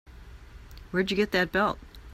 Where'd 0.89 1.11
you 1.11 1.15
get 1.15 1.31
that 1.33 1.51
belt? 1.51 1.77